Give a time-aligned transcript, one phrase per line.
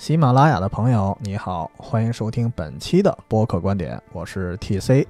[0.00, 5.06] 喜马拉雅的朋友，你好，欢迎收听本期的播客观点，我是 TC。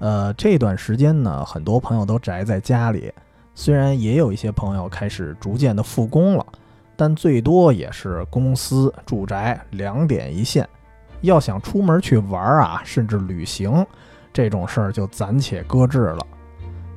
[0.00, 3.14] 呃，这段时间呢，很多朋友都宅在家里，
[3.54, 6.44] 虽然也有一些朋友开始逐渐的复工了，
[6.96, 10.68] 但最多也是公司、住宅两点一线。
[11.20, 13.86] 要想出门去玩啊，甚至旅行，
[14.32, 16.26] 这种事儿就暂且搁置了。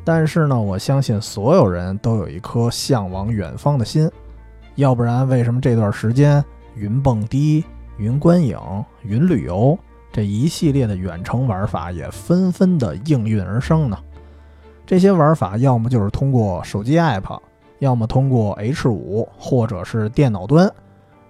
[0.03, 4.09] 但是呢，我相信所有人都有一颗向往远方的心，
[4.73, 6.43] 要不然为什么这段时间？
[6.75, 7.63] 云蹦迪、
[7.97, 8.59] 云观影、
[9.03, 9.77] 云旅游
[10.11, 13.97] 这一系列的远程玩法也纷纷的应运而生呢。
[14.85, 17.39] 这些玩法要么就是通过手机 app，
[17.79, 20.71] 要么通过 H 五或者是电脑端，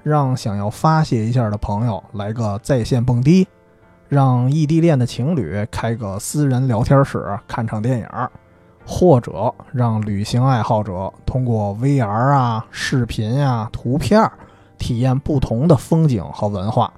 [0.03, 3.47] 让想要发泄一下的朋友来个在线蹦迪，
[4.09, 8.07] 让异地恋的情侣开个私人聊天室看场电影，
[8.85, 14.31] 或者让旅行爱好者通过 VR 啊、视频呀、图片儿。
[14.77, 16.93] 体验不同的风景和文化，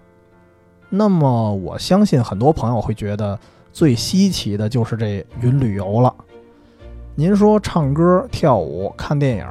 [0.90, 3.38] 那么我相信很多朋友会觉得
[3.72, 6.14] 最稀奇的就是这云旅游了。
[7.16, 9.48] 您说唱歌、跳舞、看电影，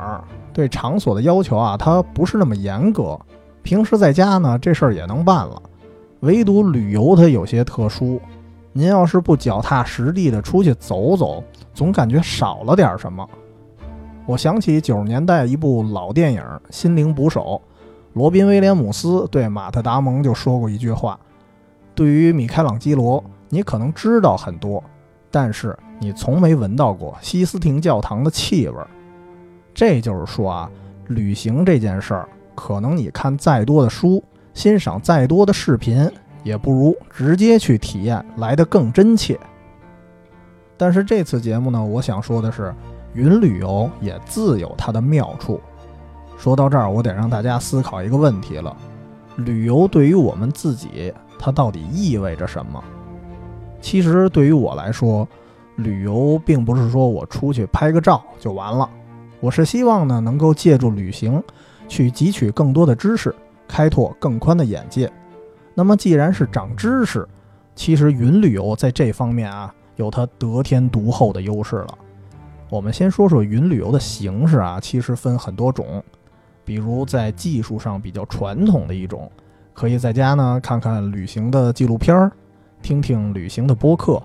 [0.53, 3.19] 对场所的要求啊，它不是那么严格。
[3.63, 5.61] 平时在家呢，这事儿也能办了。
[6.21, 8.21] 唯独旅游它有些特殊，
[8.73, 11.43] 您要是不脚踏实地的出去走走，
[11.75, 13.29] 总感觉少了点什么。
[14.25, 17.61] 我想起九十年代一部老电影《心灵捕手》。
[18.17, 21.21] 罗宾威廉姆斯对马特达蒙就说过一句话
[21.95, 24.83] ：“对于米开朗基罗，你可能知道很多，
[25.31, 28.77] 但是你从没闻到过西斯廷教堂的气味。”
[29.75, 30.71] 这就是说啊，
[31.09, 36.11] 旅行这件事儿，可能你看再多的书，欣赏再多的视频，
[36.43, 39.39] 也不如直接去体验来得更真切。
[40.79, 42.75] 但是这次节目呢，我想说的是，
[43.13, 45.61] 云旅游也自有它的妙处。
[46.39, 48.77] 说到这儿，我得让大家思考一个问题了：
[49.37, 52.83] 旅游对于我们自己，它到底意味着什么？
[53.81, 55.27] 其实对于我来说，
[55.77, 58.89] 旅游并不是说我出去拍个照就完了，
[59.41, 61.43] 我是希望呢能够借助旅行
[61.89, 63.35] 去汲取更多的知识，
[63.67, 65.11] 开拓更宽的眼界。
[65.75, 67.27] 那么既然是长知识，
[67.75, 71.99] 其实云旅游在这方面啊有它得天独厚的优势了。
[72.69, 76.03] 我们先说说云旅游的形式啊，其实分很多种。
[76.67, 79.31] 比如在技术上比较传统的一种，
[79.73, 82.33] 可以在家呢看看旅行的纪录片儿，
[82.83, 84.21] 听听旅行的播客，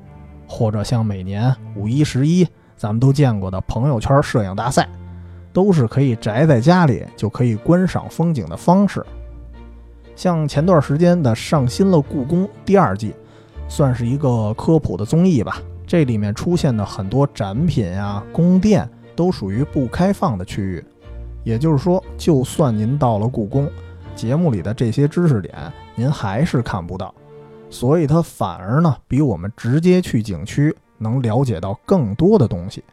[0.48, 4.90] 或者像每年五一、十一咱们都见过的朋友圈摄影大赛，
[5.54, 9.06] 都是可以宅在家里就可以观赏风景的方式。
[10.16, 13.14] 像前段时间的上新了故宫第二季，
[13.68, 15.62] 算是一个科普的综艺吧。
[15.86, 20.84] 这里面出现的很多展品呀、宫殿都属于不开放的区域。
[21.44, 23.70] 也就是说，就算您到了故宫，
[24.16, 25.54] 节目里的这些知识点
[25.96, 27.14] 您还是看不到，
[27.70, 32.84] 所以它反而呢比我们直接去景区能了解到更多的东西。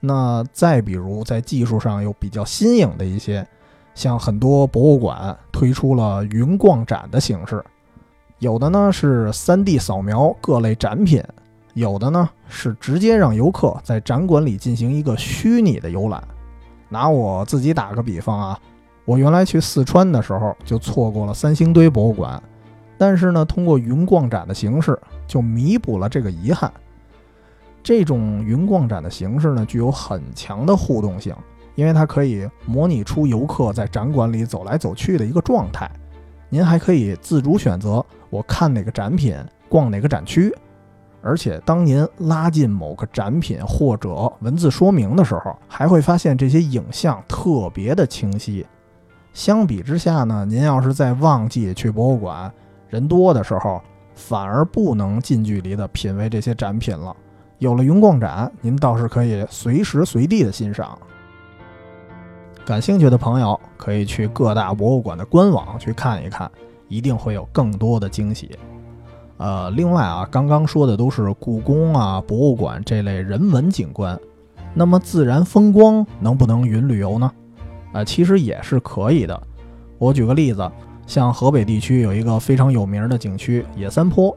[0.00, 3.46] 那再比如在技术上又比较新颖的一些，
[3.94, 7.64] 像很多博物馆推出了云逛展的形式，
[8.38, 11.22] 有的呢是 3D 扫描各类展品，
[11.74, 16.22] 有的呢是直接让游客在展馆里进行一个虚拟的游览。
[16.94, 18.60] 拿我自己打个比方啊，
[19.04, 22.40] 我原来去四川的时候就错过了三星堆博物馆，
[22.96, 24.96] 但是呢，通过云逛展的形式
[25.26, 26.72] 就弥补了这个遗憾。
[27.82, 31.34] 这种云逛展的形式呢，具有很强的互动性，
[31.74, 35.90] 因为它可以模拟出游客在展馆里走来走去的一个状态。
[36.48, 39.36] 您还可以自主选择我看哪个展品，
[39.68, 40.54] 逛哪个展区。
[41.26, 48.66] 而且，当您拉近某个展品或者文字说明的时候，还会发现这些影像特别的清晰。
[49.32, 52.52] 相比之下呢，您要是在旺季去博物馆，
[52.88, 53.80] 人多的时候，
[54.14, 57.16] 反而不能近距离的品味这些展品了。
[57.58, 60.98] 有了云逛展，您倒是可以随时随地的欣赏。
[62.66, 66.50] 感兴趣的朋友可以去各大博物馆的官网去看一看，
[66.88, 68.58] 一定会有更多的惊喜。
[69.36, 74.18] 呃，另外啊，刚刚说的都是故宫啊、博物馆这类人文景观，
[74.72, 77.30] 那么自然风光能不能云旅游呢？
[77.92, 79.42] 啊，其实也是可以的。
[79.98, 80.70] 我举个例子，
[81.06, 84.36] 像河北地区有一个非常有名的景区野三坡，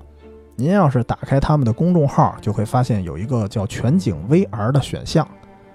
[0.56, 5.28] 您要是打开他们的公众号，就会发现有一个叫全景 VR 的选项，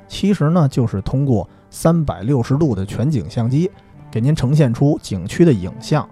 [0.09, 3.71] 其实呢就是通过三百六十度的全景相机，
[4.11, 6.09] 给您呈现出景区的影像。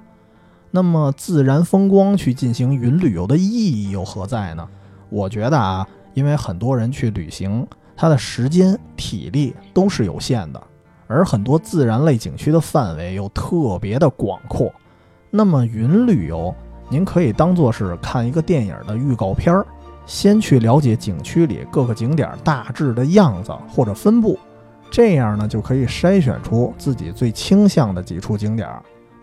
[0.70, 4.68] 那么自然风光去进行云旅游的意义又何在呢？
[5.08, 10.62] 我觉得啊，因为很多人去旅行，他的时间、体力都是有限的，
[11.08, 14.72] 而很多自然类景区的范围又特别的广阔。
[15.28, 16.54] 那么云旅游，
[16.88, 19.66] 您可以当做是看一个电影的预告片儿，
[20.06, 24.38] 先去了解景区里各个景点大致的样子或者分布，
[24.90, 28.68] 这样呢就可以筛选出自己最倾向的几处景点，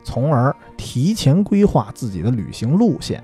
[0.07, 3.21] 从而提前规划自己的旅行路线。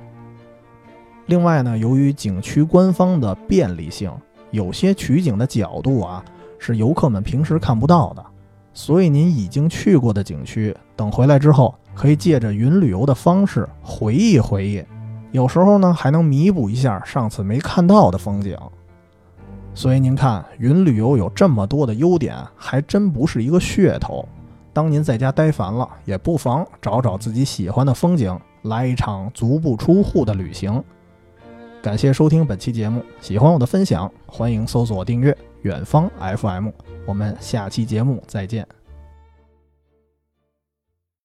[1.27, 4.11] 另外呢，由于景区官方的便利性，
[4.51, 6.21] 有些取景的角度啊
[6.59, 8.25] 是游客们平时看不到的，
[8.73, 11.73] 所以您已经去过的景区，等回来之后。
[11.95, 14.83] 可以借着云旅游的方式回忆回忆，
[15.31, 18.57] 有时候呢还能弥补一下上次没看到的风景。
[19.75, 24.27] 所以您看，云旅游有这么多的优点，还真不是一个噱头。
[24.73, 30.83] 当您在家待烦了，也不妨找找自己喜欢的风景，来一场足不出户的旅行。
[31.81, 36.69] 感谢收听本期节目，喜欢我的分享，欢迎搜索订阅远方 FM。
[37.05, 38.82] 我们下期节目再见。